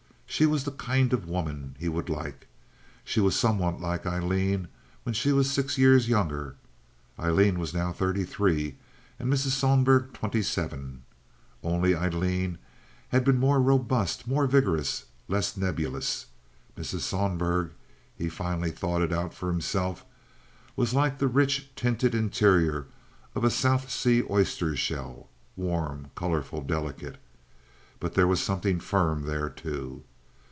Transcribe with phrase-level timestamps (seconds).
[0.33, 2.47] She was the kind of woman he would like.
[3.03, 4.69] She was somewhat like Aileen
[5.03, 6.55] when she was six years younger
[7.19, 8.77] (Aileen was now thirty three,
[9.19, 9.49] and Mrs.
[9.49, 11.03] Sohlberg twenty seven),
[11.63, 12.59] only Aileen
[13.09, 16.27] had always been more robust, more vigorous, less nebulous.
[16.77, 17.01] Mrs.
[17.01, 17.71] Sohlberg
[18.15, 20.05] (he finally thought it out for himself)
[20.77, 22.87] was like the rich tinted interior
[23.35, 27.17] of a South Sea oyster shell—warm, colorful, delicate.
[27.99, 30.03] But there was something firm there, too.